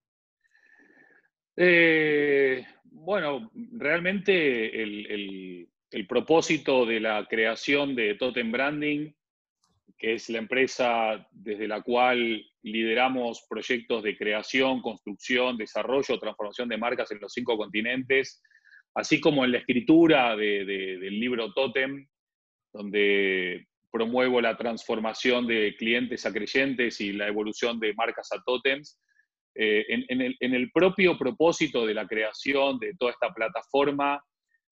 [1.61, 5.69] Eh, bueno, realmente el,
[6.09, 9.11] propósito de la creación de Totem Branding
[9.99, 16.79] que es la empresa desde la cual lideramos proyectos de creación, construcción, desarrollo, transformación de
[16.79, 18.41] marcas en los cinco continentes,
[18.95, 22.07] así como en la escritura del libro Totem,
[22.73, 29.01] donde promuevo la transformación de clientes a creyentes y la evolución de marcas a totems.
[29.61, 34.25] Eh, en, el, propio propósito de la creación de toda esta plataforma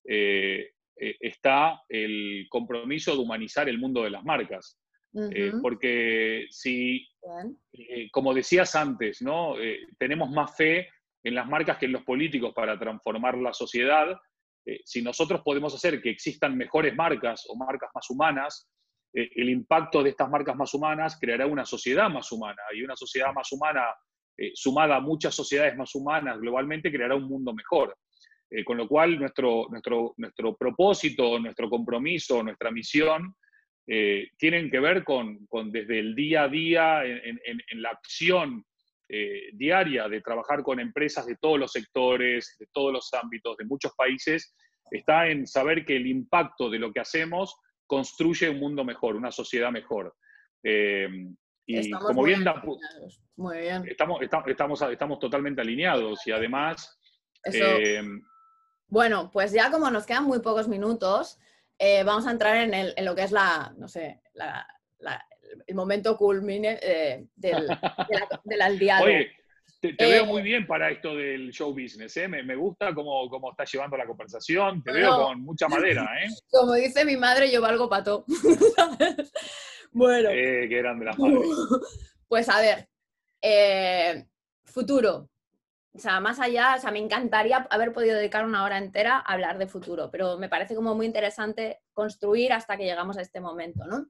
[0.05, 4.79] eh, eh, está el compromiso de humanizar el mundo de las marcas.
[5.61, 7.09] porque si,
[8.13, 9.55] como decías antes, ¿no?
[9.99, 10.89] tenemos más fe
[11.25, 14.15] en las marcas que en los políticos para transformar la sociedad,
[14.85, 18.69] si nosotros podemos hacer que existan mejores marcas o marcas más humanas,
[19.17, 22.97] eh, el impacto de estas marcas más humanas creará una sociedad más humana y una
[22.97, 23.83] sociedad más humana
[24.37, 27.97] eh, sumada a muchas sociedades más humanas globalmente creará un mundo mejor.
[28.49, 33.35] Eh, con lo cual nuestro, nuestro, nuestro propósito, nuestro compromiso, nuestra misión
[34.37, 38.65] tienen que ver con, con, desde el día a día, en, la acción
[39.53, 43.93] diaria de trabajar con empresas de todos los sectores, de todos los ámbitos, de muchos
[43.97, 44.57] países,
[44.91, 49.33] está en saber que el impacto de lo que hacemos construye un mundo mejor, una
[49.33, 50.15] sociedad mejor.
[50.63, 51.09] Eh,
[51.67, 52.45] y como bien,
[53.37, 53.87] muy bien.
[53.89, 56.99] Estamos, estamos, estamos, totalmente alineados y además...
[57.53, 58.03] Eh,
[58.89, 61.39] bueno, pues ya como nos quedan muy pocos minutos,
[61.79, 64.21] eh, vamos a entrar en, el, en, lo que es la, no sé,
[65.67, 66.79] el momento culmine
[67.37, 67.69] del,
[68.45, 69.13] del diálogo.
[69.81, 72.29] Te, veo eh, muy bien para esto del show business, ¿eh?
[72.29, 76.09] me, gusta cómo, cómo estás llevando la conversación, te veo con mucha madera.
[76.23, 76.29] ¿eh?
[76.51, 78.25] Como dice mi madre, yo valgo pato.
[79.93, 80.31] bueno.
[80.31, 81.41] Eh, qué grande las madres.
[82.29, 82.89] Pues a ver,
[83.41, 84.27] eh,
[84.65, 85.31] futuro.
[85.95, 89.33] O sea, más allá, o sea, me encantaría haber podido dedicar una hora entera a
[89.33, 93.41] hablar de futuro, pero me parece como muy interesante construir hasta que llegamos a este
[93.41, 94.07] momento, ¿no?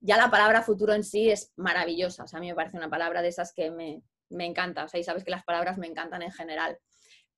[0.00, 2.24] Ya la palabra futuro en sí es maravillosa.
[2.24, 4.84] O sea, a mí me parece una palabra de esas que me, encanta.
[4.84, 6.78] O sea, y sabes que las palabras me encantan en general.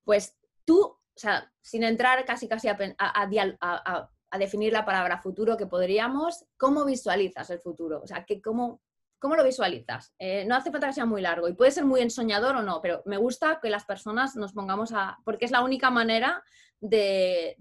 [0.03, 5.67] Pues tú, o sea, sin entrar casi casi a, a, definir la palabra futuro que
[5.67, 8.01] podríamos, ¿cómo visualizas el futuro?
[8.01, 8.81] O sea, que cómo,
[9.19, 10.13] ¿cómo lo visualizas?
[10.19, 12.81] Eh, no hace falta que sea muy largo y puede ser muy ensoñador o no,
[12.81, 15.17] pero me gusta que las personas nos pongamos a...
[15.25, 16.43] porque es la única manera
[16.79, 17.57] de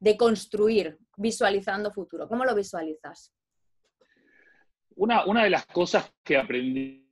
[0.00, 2.26] de construir visualizando futuro?
[2.28, 3.32] ¿Cómo lo visualizas?
[4.96, 7.06] Una, una de las cosas que aprendí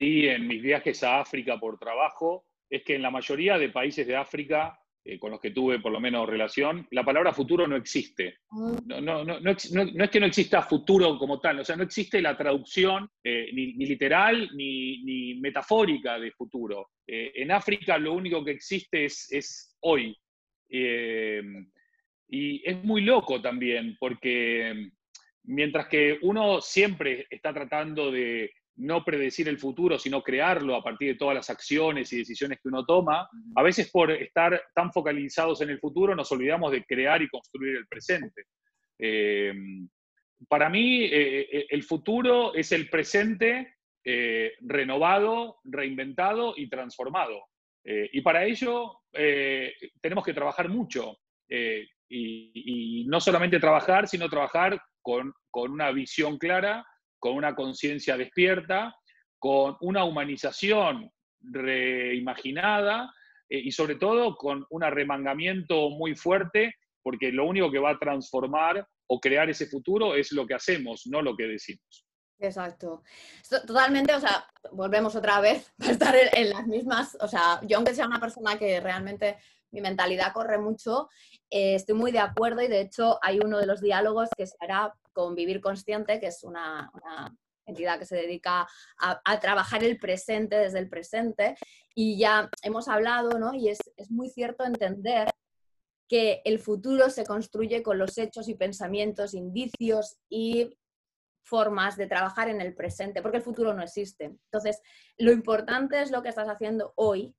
[0.00, 4.16] en mis viajes a África por trabajo es que en la mayoría de países de
[4.16, 8.38] África eh, con los que tuve por lo menos relación, la palabra futuro no existe.
[8.50, 8.76] Ah.
[8.86, 12.22] No, no, no, no, es que no exista futuro como tal, o sea, no existe
[12.22, 16.90] la traducción eh, ni, literal ni, ni, metafórica de futuro.
[17.04, 20.16] Eh, en África lo único que existe es, es hoy.
[22.32, 24.90] Eh, y es muy loco también, porque
[25.44, 31.12] mientras que uno siempre está tratando de no predecir el futuro, sino crearlo a partir
[31.12, 35.60] de todas las acciones y decisiones que uno toma, a veces por estar tan focalizados
[35.60, 38.44] en el futuro nos olvidamos de crear y construir el presente.
[38.98, 39.52] Eh,
[40.48, 43.76] para mí, eh, el futuro es el presente
[44.62, 47.44] renovado, reinventado y transformado.
[47.84, 51.18] Eh, y para ello eh, tenemos que trabajar mucho.
[52.14, 56.86] Eh, y, no solamente trabajar, sino trabajar con, una visión clara,
[57.18, 58.94] con una conciencia despierta,
[59.38, 63.12] con una humanización reimaginada
[63.48, 68.86] y sobre todo con un arremangamiento muy fuerte, porque lo único que va a transformar
[69.08, 72.06] o crear ese futuro es lo que hacemos, no lo que decimos.
[72.38, 73.02] Exacto.
[73.66, 77.94] Totalmente, o sea, volvemos otra vez a estar en, las mismas, o sea, yo aunque
[77.94, 79.38] sea una persona que realmente
[79.72, 81.08] mi mentalidad corre mucho,
[81.50, 84.56] eh, estoy muy de acuerdo y de hecho hay uno de los diálogos que se
[84.60, 86.90] hará con Vivir Consciente, que es una,
[87.64, 88.66] entidad que se dedica
[88.98, 91.56] a, trabajar el presente desde el presente
[91.94, 93.54] y ya hemos hablado, ¿no?
[93.54, 95.30] Y es, es muy cierto entender
[96.08, 100.76] que el futuro se construye con los hechos y pensamientos, indicios y
[101.42, 104.24] formas de trabajar en el presente, porque el futuro no existe.
[104.24, 104.80] Entonces,
[105.16, 107.34] lo importante es lo que estás haciendo hoy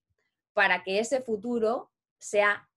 [0.54, 1.93] para que ese futuro
[2.24, 2.70] sea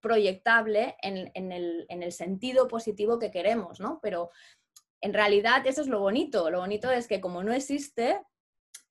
[0.00, 4.00] proyectable en, el, sentido positivo que queremos, ¿no?
[4.02, 4.30] Pero
[5.00, 6.50] en realidad eso es lo bonito.
[6.50, 8.20] Lo bonito es que como no existe,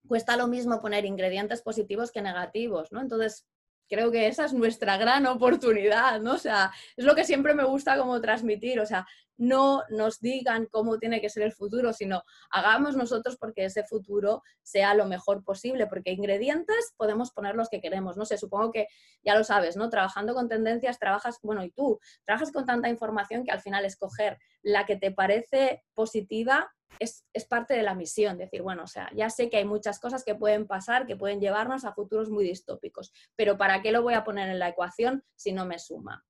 [0.07, 3.01] cuesta lo mismo poner ingredientes positivos que negativos, ¿no?
[3.01, 3.45] Entonces,
[3.91, 6.36] creo que esa es nuestra gran oportunidad, ¿no?
[6.36, 10.67] O sea, es lo que siempre me gusta como transmitir, o sea, no nos digan
[10.71, 15.43] cómo tiene que ser el futuro, sino hagamos nosotros porque ese futuro sea lo mejor
[15.43, 18.88] posible, porque ingredientes podemos poner los que queremos, no sé, supongo que
[19.25, 19.89] ya lo sabes, ¿no?
[19.89, 24.38] Trabajando con tendencias, trabajas, bueno, y tú, trabajas con tanta información que al final escoger
[24.62, 29.30] la que te parece positiva es, parte de la misión, decir, bueno, o sea, ya
[29.30, 33.12] sé que hay muchas cosas que pueden pasar, que pueden llevarnos a futuros muy distópicos,
[33.36, 36.23] pero ¿para qué lo voy a poner en la ecuación si no me suma?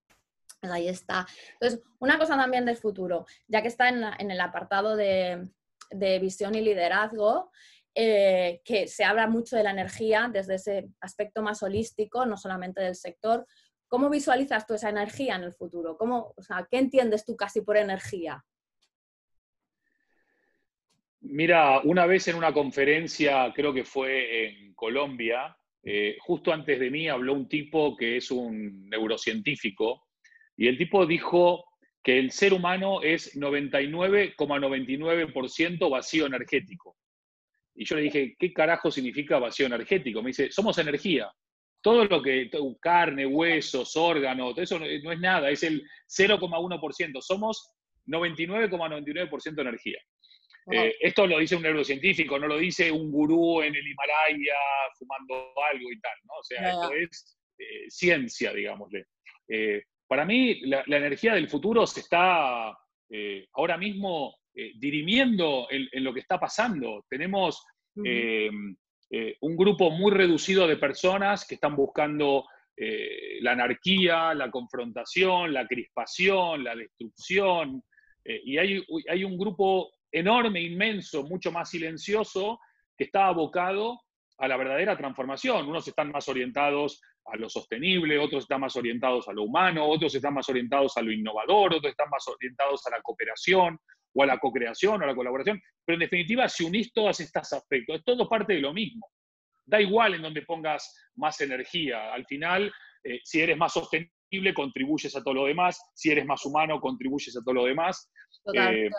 [0.61, 1.27] Ahí está.
[1.53, 5.49] Entonces, una cosa también del futuro, ya que está en, el apartado de,
[5.91, 7.51] visión y liderazgo,
[7.93, 12.81] eh, que se habla mucho de la energía desde ese aspecto más holístico, no solamente
[12.81, 13.45] del sector.
[13.87, 15.97] ¿Cómo visualizas tú esa energía en el futuro?
[15.97, 18.45] ¿Cómo, o sea, ¿Qué entiendes tú casi por energía?
[21.21, 26.89] Mira, una vez en una conferencia, creo que fue en Colombia, eh, justo antes de
[26.89, 30.07] mí habló un tipo que es un neurocientífico
[30.57, 31.63] y el tipo dijo
[32.03, 36.97] que el ser humano es 99,99% vacío energético.
[37.75, 40.23] Y yo le dije, ¿qué carajo significa vacío energético?
[40.23, 41.31] Me dice, somos energía.
[41.81, 47.21] Todo lo que, carne, huesos, órganos, eso no, no es nada, es el 0,1%.
[47.21, 47.71] Somos
[48.07, 49.99] 99,99% energía.
[50.69, 54.55] Eh, esto lo dice un neurocientífico, no lo dice un gurú en el Himalaya
[54.97, 56.33] fumando algo y tal, ¿no?
[56.39, 59.07] O sea, esto es eh, ciencia, digámosle.
[59.47, 62.77] Eh, para mí, la, energía del futuro se está
[63.53, 67.05] ahora mismo dirimiendo en, lo que está pasando.
[67.09, 68.77] Tenemos un
[69.57, 72.45] grupo muy reducido de personas que están buscando
[72.75, 77.81] la anarquía, la confrontación, la crispación, la destrucción,
[78.25, 82.59] y hay, hay un grupo enorme, inmenso, mucho más silencioso,
[82.97, 84.01] que está abocado
[84.37, 85.67] a la verdadera transformación.
[85.67, 90.13] Unos están más orientados a lo sostenible, otros están más orientados a lo humano, otros
[90.15, 93.79] están más orientados a lo innovador, otros están más orientados a la cooperación
[94.13, 95.61] o a la co-creación o a la colaboración.
[95.85, 99.07] Pero en definitiva, si unís todos estos aspectos, es todo parte de lo mismo.
[99.65, 102.11] Da igual en donde pongas más energía.
[102.11, 105.79] Al final, eh, si eres más sostenible, contribuyes a todo lo demás.
[105.93, 108.11] Si eres más humano, contribuyes a todo lo demás.
[108.53, 108.89] Eh,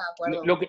[0.45, 0.69] lo, que,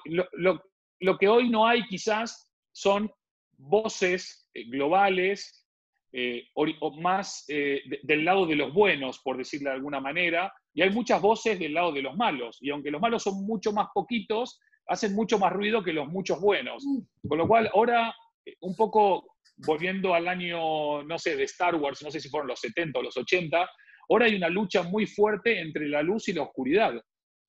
[0.99, 3.11] lo, que, hoy no hay quizás son
[3.57, 5.67] voces eh, globales
[6.11, 10.89] eh, o, más del lado de los buenos, por decirlo de alguna manera, y hay
[10.89, 14.59] muchas voces del lado de los malos, y aunque los malos son mucho más poquitos,
[14.87, 16.83] hacen mucho más ruido que los muchos buenos.
[16.85, 17.27] Mm.
[17.27, 18.13] Con lo cual, ahora,
[18.61, 22.59] un poco volviendo al año, no sé, de Star Wars, no sé si fueron los
[22.59, 23.69] 70 o los 80,
[24.09, 26.93] ahora hay una lucha muy fuerte entre la luz y la oscuridad.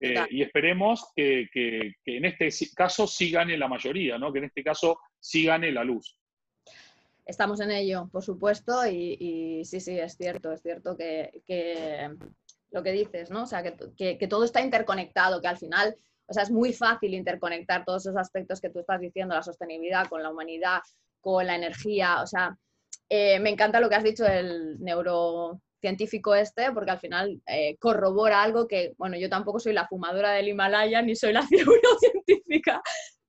[0.01, 1.49] Eh, y esperemos que,
[2.05, 4.33] en este caso sí gane la mayoría, ¿no?
[4.33, 6.19] que en este caso sí gane la luz.
[7.27, 11.31] Estamos en ello, por supuesto, y, sí, sí, es cierto, es cierto que,
[12.71, 13.45] lo que dices, ¿no?
[13.45, 17.85] O sea, que, todo está interconectado, que al final, o sea, es muy fácil interconectar
[17.85, 20.81] todos esos aspectos que tú estás diciendo, la sostenibilidad con la humanidad,
[21.21, 22.59] con la energía, o sea,
[23.09, 27.77] eh, me encanta lo que has dicho del neuro, científico este, porque al final eh,
[27.79, 31.43] corrobora algo que, bueno, yo tampoco soy la fumadora del Himalaya ni soy la
[32.01, 32.81] científica,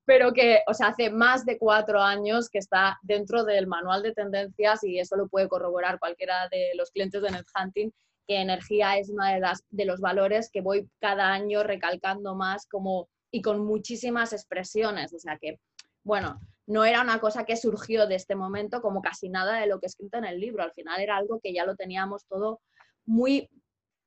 [0.06, 4.14] pero que, o sea, hace más de cuatro años que está dentro del manual de
[4.14, 7.92] tendencias y eso lo puede corroborar cualquiera de los clientes de NetHunting,
[8.26, 13.10] que energía es uno de, de los valores que voy cada año recalcando más como
[13.30, 15.58] y con muchísimas expresiones, o sea que,
[16.04, 19.78] bueno, no era una cosa que surgió de este momento como casi nada de lo
[19.78, 20.62] que he escrito en el libro.
[20.62, 22.60] Al final era algo que ya lo teníamos todo
[23.04, 23.48] muy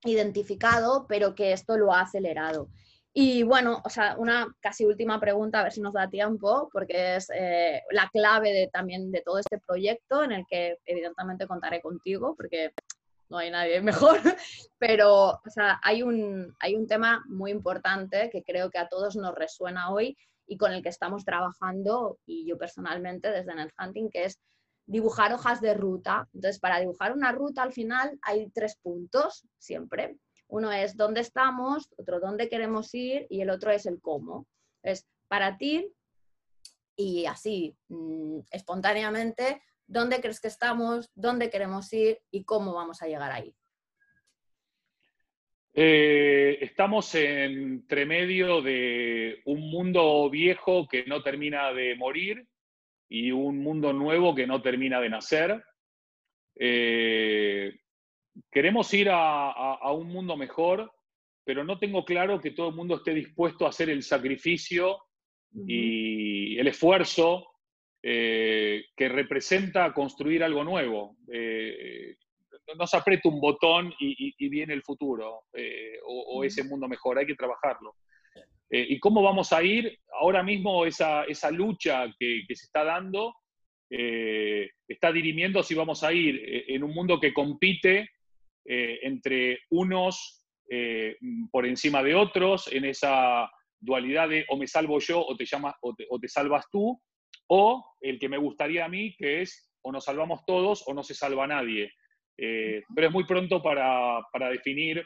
[0.04, 2.70] identificado, pero que esto lo ha acelerado.
[3.12, 7.16] Y bueno, o sea, una casi última pregunta, a ver si nos da tiempo, porque
[7.16, 11.82] es eh, la clave de, también de todo este proyecto en el que evidentemente contaré
[11.82, 12.72] contigo, porque
[13.30, 14.20] no hay nadie mejor,
[14.78, 19.16] pero o sea, hay, un, hay un tema muy importante que creo que a todos
[19.16, 20.16] nos resuena hoy
[20.50, 24.40] y con el que estamos trabajando, y yo personalmente desde NetHunting, que es
[24.88, 26.28] dibujar hojas de ruta.
[26.34, 30.18] Entonces, para dibujar una ruta al final hay tres puntos siempre.
[30.48, 34.48] Uno es dónde estamos, otro dónde queremos ir y el otro es el cómo.
[34.82, 35.94] Es para ti
[36.96, 43.08] y así, mm, espontáneamente, dónde crees que estamos, dónde queremos ir y cómo vamos a
[43.08, 43.56] llegar ahí.
[45.82, 52.46] Eh, estamos entre medio de un mundo viejo que no termina de morir
[53.08, 55.64] y un mundo nuevo que no termina de nacer.
[56.58, 57.80] Eh,
[58.52, 60.92] queremos ir a, un mundo mejor,
[61.46, 64.98] pero no tengo claro que todo el mundo esté dispuesto a hacer el sacrificio
[65.66, 67.52] y el esfuerzo
[68.04, 71.16] eh, que representa construir algo nuevo
[72.78, 77.26] no se aprieta un botón y, viene el futuro eh, o, ese mundo mejor, hay
[77.26, 77.96] que trabajarlo.
[78.70, 80.00] Eh, ¿Y cómo vamos a ir?
[80.20, 83.36] Ahora mismo esa, lucha que, se está dando
[83.92, 88.08] está dirimiendo si vamos a ir en un mundo que compite
[88.64, 90.46] entre unos
[91.52, 93.50] por encima de otros, en esa
[93.80, 95.46] dualidad de o me salvo yo o te,
[96.10, 97.02] o te salvas tú,
[97.48, 101.04] o el que me gustaría a mí, que es o nos salvamos todos o no
[101.04, 101.92] se salva nadie.
[102.42, 105.04] Eh, pero es muy pronto para, definir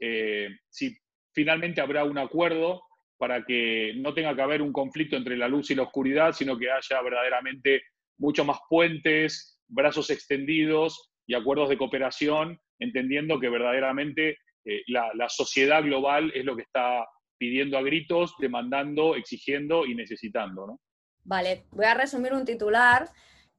[0.00, 0.96] eh, si
[1.34, 2.82] finalmente habrá un acuerdo
[3.18, 6.56] para que no tenga que haber un conflicto entre la luz y la oscuridad, sino
[6.56, 7.82] que haya verdaderamente
[8.18, 15.28] mucho más puentes, brazos extendidos y acuerdos de cooperación, entendiendo que verdaderamente eh, la, la
[15.28, 17.06] sociedad global es lo que está
[17.36, 20.66] pidiendo a gritos, demandando, exigiendo y necesitando.
[20.66, 20.80] ¿no?
[21.24, 23.10] Vale, voy a resumir un titular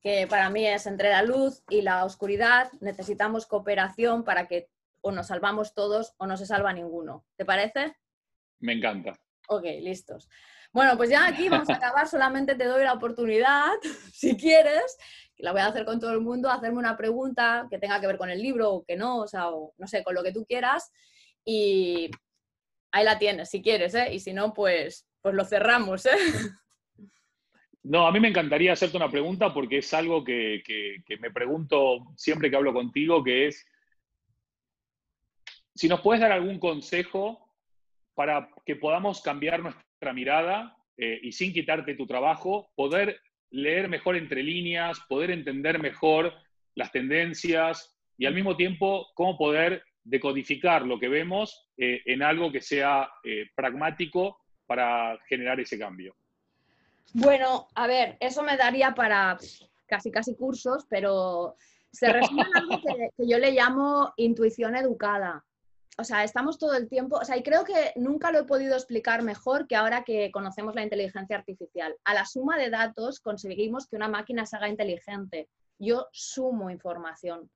[0.02, 4.70] que para mí es entre la luz y la oscuridad necesitamos cooperación para que
[5.02, 7.26] o nos salvamos todos o no se salva ninguno.
[7.36, 7.96] ¿Te parece?
[8.60, 9.20] Me encanta.
[9.48, 10.30] Ok, listos.
[10.72, 12.08] Bueno, pues ya aquí vamos a acabar.
[12.08, 13.72] Solamente te doy la oportunidad,
[14.14, 14.98] si quieres,
[15.36, 18.08] que la voy a hacer con todo el mundo, hacerme una pregunta que tenga que
[18.08, 19.48] ver con el libro o que no, o sea,
[19.78, 20.92] no sé, con lo que tú quieras.
[21.44, 22.10] Y
[22.92, 24.14] ahí la tienes, si quieres, ¿eh?
[24.14, 26.12] Y si no, pues, pues lo cerramos, ¿eh?
[27.84, 30.64] No, a mí me encantaría hacerte una pregunta porque es algo que,
[31.20, 33.66] me pregunto siempre que hablo contigo, que es,
[35.74, 37.50] si nos puedes dar algún consejo
[38.14, 43.20] para que podamos cambiar nuestra mirada eh, y sin quitarte tu trabajo, poder
[43.50, 46.34] leer mejor entre líneas, poder entender mejor
[46.76, 52.52] las tendencias y al mismo tiempo cómo poder decodificar lo que vemos eh, en algo
[52.52, 56.16] que sea eh, pragmático para generar ese cambio.
[57.14, 59.38] Bueno, a ver, eso me daría para
[59.86, 61.58] casi casi cursos, pero
[61.92, 65.46] se resume en algo que, yo le llamo intuición educada.
[65.98, 68.76] O sea, estamos todo el tiempo, o sea, y creo que nunca lo he podido
[68.76, 71.94] explicar mejor que ahora que conocemos la inteligencia artificial.
[72.06, 75.50] A la suma de datos conseguimos que una máquina se haga inteligente.
[75.78, 77.52] Yo sumo información.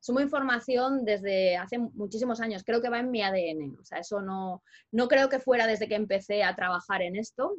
[0.00, 3.76] Sumo información desde hace muchísimos años, creo que va en mi ADN.
[3.80, 7.56] O sea, eso no, no creo que fuera desde que empecé a trabajar en esto,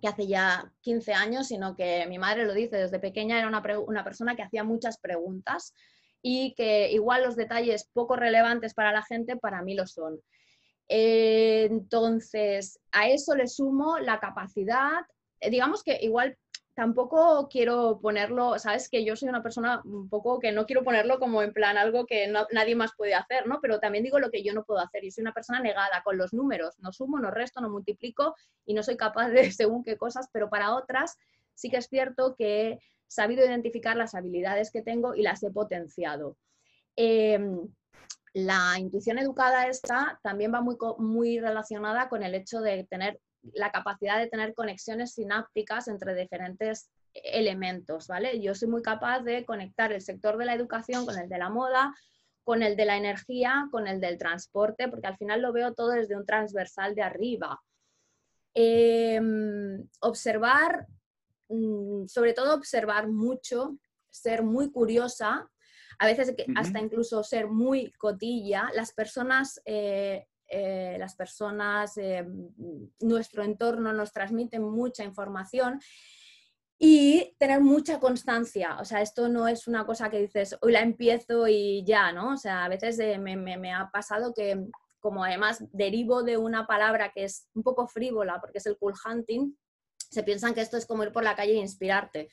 [0.00, 4.04] que hace ya 15 años, sino que mi madre lo dice, desde pequeña era una,
[4.04, 5.72] persona que hacía muchas preguntas
[6.22, 10.20] y que igual los detalles poco relevantes para la gente, para mí lo son.
[10.88, 15.02] entonces, a eso le sumo la capacidad,
[15.40, 16.36] digamos que igual
[16.74, 21.20] tampoco quiero ponerlo, sabes que yo soy una persona un poco que no quiero ponerlo
[21.20, 23.60] como en plan algo que nadie más puede hacer, ¿no?
[23.60, 25.04] Pero también digo lo que yo no puedo hacer.
[25.04, 26.74] Y soy una persona negada con los números.
[26.80, 28.34] No sumo, no resto, no multiplico
[28.66, 31.16] y no soy capaz de según qué cosas, pero para otras
[31.54, 35.50] sí que es cierto que he sabido identificar las habilidades que tengo y las he
[35.50, 36.36] potenciado.
[36.96, 37.68] Em,
[38.32, 43.20] la intuición educada esta también va muy, muy relacionada con el hecho de tener
[43.52, 48.40] la capacidad de tener conexiones sinápticas entre diferentes elementos, ¿vale?
[48.40, 51.50] Yo soy muy capaz de conectar el sector de la educación con el de la
[51.50, 51.94] moda,
[52.42, 55.90] con el de la energía, con el del transporte, porque al final lo veo todo
[55.90, 57.60] desde un transversal de arriba.
[58.54, 60.86] Em, observar,
[61.48, 63.78] mm, sobre todo observar mucho,
[64.10, 65.48] ser muy curiosa,
[65.98, 68.70] a veces hasta incluso ser muy cotilla.
[68.74, 72.26] Las personas eh, eh, las personas, eh,
[73.00, 75.80] nuestro entorno nos transmiten mucha información
[76.78, 78.78] y tener mucha constancia.
[78.80, 82.32] O sea, esto no es una cosa que dices, hoy la empiezo y ya, ¿no?
[82.32, 84.66] O sea, a veces eh, me, ha pasado que
[85.00, 88.94] como además derivo de una palabra que es un poco frívola, porque es el cool
[89.04, 89.54] hunting,
[90.10, 92.28] se piensan que esto es como ir por la calle e inspirarte.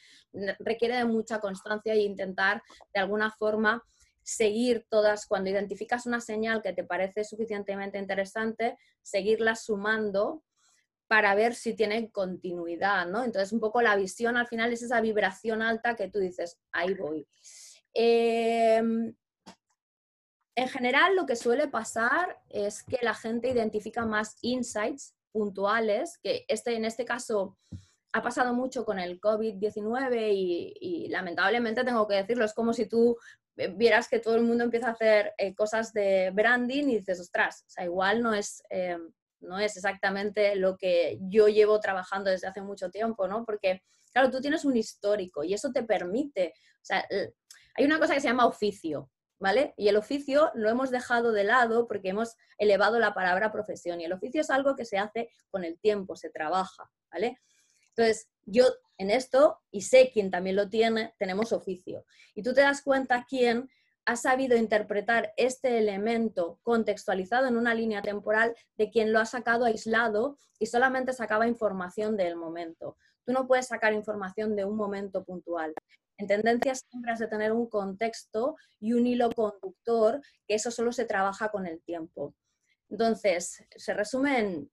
[0.59, 2.61] Requiere de mucha constancia e intentar
[2.93, 3.83] de alguna forma
[4.23, 10.43] seguir todas, cuando identificas una señal que te parece suficientemente interesante, seguirla sumando
[11.07, 13.23] para ver si tiene continuidad, ¿no?
[13.23, 16.93] Entonces, un poco la visión al final es esa vibración alta que tú dices, ahí
[16.93, 17.27] voy.
[17.93, 19.13] Em,
[20.55, 26.45] en general, lo que suele pasar es que la gente identifica más insights puntuales, que
[26.47, 27.57] este, en este caso
[28.13, 32.85] ha pasado mucho con el COVID-19 y, y, lamentablemente tengo que decirlo, es como si
[32.85, 33.17] tú
[33.55, 37.63] vieras que todo el mundo empieza a hacer eh, cosas de branding y dices, ostras,
[37.67, 38.97] o sea, igual no es, eh,
[39.41, 43.45] no es exactamente lo que yo llevo trabajando desde hace mucho tiempo, ¿no?
[43.45, 43.83] Porque,
[44.13, 47.05] claro, tú tienes un histórico y eso te permite, o sea,
[47.75, 49.73] hay una cosa que se llama oficio, ¿vale?
[49.75, 54.05] Y el oficio lo hemos dejado de lado porque hemos elevado la palabra profesión y
[54.05, 57.39] el oficio es algo que se hace con el tiempo, se trabaja, ¿vale?
[57.89, 58.65] Entonces, yo
[59.01, 62.05] en esto, y sé quién también lo tiene, tenemos oficio.
[62.33, 63.69] Y tú te das cuenta quién
[64.05, 69.65] ha sabido interpretar este elemento contextualizado en una línea temporal de quien lo ha sacado
[69.65, 72.97] aislado y solamente sacaba información del momento.
[73.25, 75.73] Tú no puedes sacar información de un momento puntual.
[76.17, 80.91] En tendencias siempre has de tener un contexto y un hilo conductor, que eso solo
[80.91, 82.35] se trabaja con el tiempo.
[82.89, 84.71] Entonces, se resume en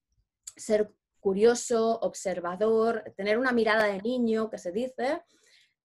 [0.56, 5.22] ser curioso, observador, tener una mirada de niño, que se dice,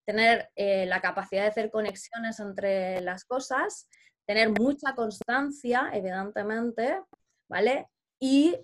[0.06, 3.88] tener eh, la capacidad de hacer conexiones entre las cosas,
[4.26, 7.02] tener mucha constancia, evidentemente,
[7.50, 7.88] ¿vale?
[8.20, 8.56] Y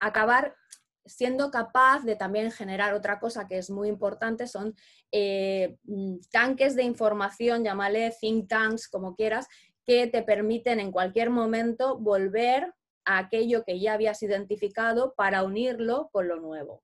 [0.00, 0.56] acabar
[1.04, 4.74] siendo capaz de también generar otra cosa que es muy importante, son
[5.10, 9.48] eh, mm, tanques de información, llámale think tanks, como quieras,
[9.84, 12.72] que te permiten en cualquier momento volver
[13.04, 16.82] a aquello que ya habías identificado para unirlo con lo nuevo.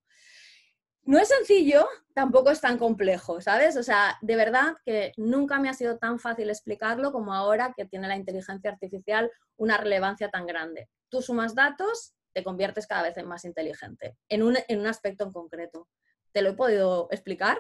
[1.09, 3.79] No es sencillo, tampoco es tan complejo, ¿sabes?
[3.79, 7.87] O sea, de verdad que nunca me ha sido tan fácil explicarlo como ahora que
[7.87, 10.89] tiene la inteligencia artificial una relevancia tan grande.
[11.09, 15.25] Tú sumas datos, te conviertes cada vez en más inteligente, en un, en un aspecto
[15.25, 15.89] en concreto.
[16.33, 17.59] ¿Te lo he podido explicar?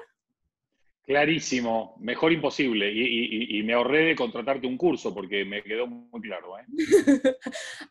[1.09, 2.93] Clarísimo, mejor imposible.
[2.93, 6.59] Y, me ahorré de contratarte un curso porque me quedó muy claro.
[6.59, 6.67] ¿eh?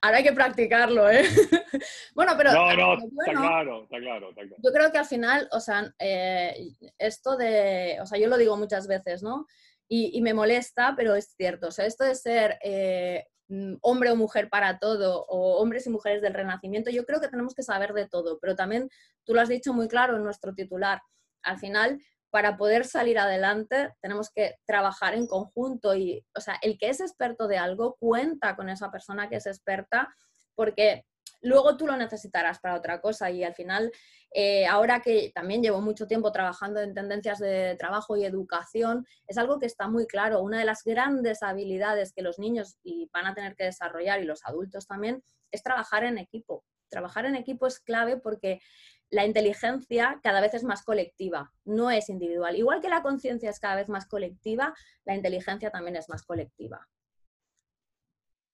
[0.01, 1.23] Ahora hay que practicarlo, ¿eh?
[2.13, 2.51] bueno, pero...
[2.53, 7.35] No, no, está, claro, está claro, Yo creo que al final, o sea, eh, esto
[7.37, 9.47] de, o sea, yo lo digo muchas veces, ¿no?
[9.89, 11.69] Y, me molesta, pero es cierto.
[11.69, 15.89] O sea, esto de ser eh, mm, hombre o mujer para todo, o hombres y
[15.89, 18.91] mujeres del renacimiento, yo creo que tenemos que saber de todo, pero también
[19.23, 21.01] tú lo has dicho muy claro en nuestro titular.
[21.41, 21.99] Al final,
[22.29, 26.99] para poder salir adelante tenemos que trabajar en conjunto y, o sea, el que es
[26.99, 30.13] experto de algo cuenta con esa persona que es experta
[30.55, 31.05] porque
[31.41, 33.91] luego tú lo necesitarás para otra cosa y al final,
[34.31, 39.37] eh, ahora que también llevo mucho tiempo trabajando en tendencias de trabajo y educación, es
[39.37, 40.41] algo que está muy claro.
[40.41, 42.77] Una de las grandes habilidades que los niños
[43.13, 46.63] van a tener que desarrollar y los adultos también es trabajar en equipo.
[46.89, 48.61] Trabajar en equipo es clave porque
[49.09, 52.55] la inteligencia cada vez es más colectiva, no es individual.
[52.55, 54.73] Igual que la conciencia es cada vez más colectiva,
[55.05, 56.87] la inteligencia también es más colectiva.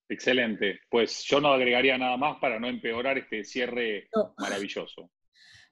[0.10, 0.82] Excelente.
[0.90, 5.10] Pues yo no agregaría nada más para no empeorar este cierre maravilloso.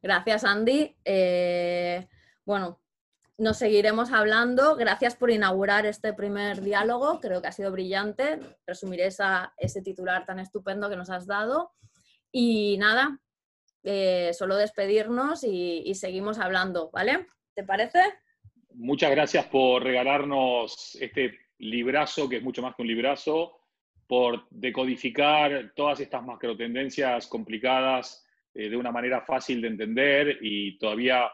[0.01, 0.97] Gracias, Andy.
[1.05, 2.07] Eh,
[2.43, 2.81] bueno,
[3.37, 4.75] nos seguiremos hablando.
[4.75, 7.19] Gracias por inaugurar este primer diálogo.
[7.19, 8.39] Creo que ha sido brillante.
[8.65, 11.71] Resumiré ese titular tan estupendo que nos has dado.
[12.31, 13.19] Y nada,
[13.83, 17.25] eh, solo despedirnos y, seguimos hablando, ¿vale?
[17.53, 17.99] ¿Te parece?
[18.73, 23.57] Muchas gracias por regalarnos este librazo, que es mucho más que un librazo,
[24.07, 31.31] por decodificar todas estas macrotendencias complicadas eh, de una manera fácil de entender y todavía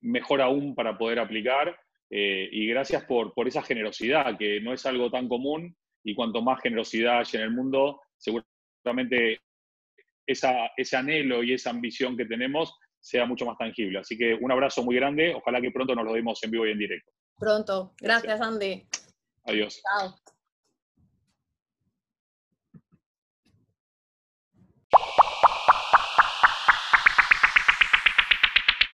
[0.00, 1.78] mejor aún para poder aplicar.
[2.10, 6.40] Eh, y gracias por, por esa generosidad, que no es algo tan común, y cuanto
[6.40, 9.40] más generosidad hay en el mundo, seguramente
[10.26, 14.00] ese anhelo y esa ambición que tenemos sea mucho más tangible.
[14.00, 16.72] Así que un abrazo muy grande, ojalá que pronto nos lo demos en vivo y
[16.72, 17.12] en directo.
[17.38, 17.94] Pronto.
[18.00, 18.86] Gracias, Andy.
[19.44, 19.80] Adiós.
[19.82, 20.14] Chao.